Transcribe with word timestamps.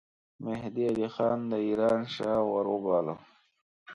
مهدي 0.45 0.83
علي 0.91 1.07
خان 1.15 1.39
د 1.51 1.53
ایران 1.67 2.01
شاه 2.15 2.41
وروباله. 2.53 3.15